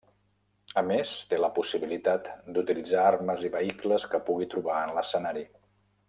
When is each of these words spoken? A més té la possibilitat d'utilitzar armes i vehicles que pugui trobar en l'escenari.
A 0.81 0.83
més 0.87 1.11
té 1.33 1.37
la 1.41 1.49
possibilitat 1.57 2.31
d'utilitzar 2.55 3.03
armes 3.13 3.43
i 3.49 3.55
vehicles 3.59 4.07
que 4.15 4.23
pugui 4.31 4.49
trobar 4.55 4.79
en 4.87 4.95
l'escenari. 5.01 5.45